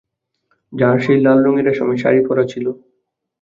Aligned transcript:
যাঁর 0.73 0.97
সেই 1.05 1.19
লাল 1.21 1.39
রঙের 1.45 1.65
রেশমের 1.67 2.01
শাড়ি 2.03 2.19
পরা 2.27 2.43
ছিল? 2.51 2.65